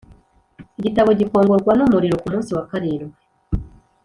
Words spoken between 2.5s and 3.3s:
wa karindwi